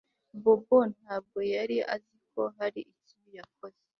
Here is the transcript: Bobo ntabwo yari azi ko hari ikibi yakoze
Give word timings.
Bobo 0.43 0.77
ntabwo 0.97 1.39
yari 1.53 1.77
azi 1.95 2.15
ko 2.31 2.41
hari 2.57 2.81
ikibi 2.93 3.29
yakoze 3.39 3.81